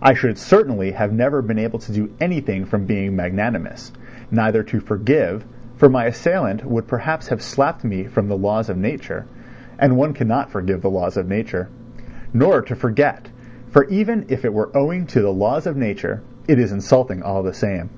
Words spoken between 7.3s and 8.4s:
slapped me from the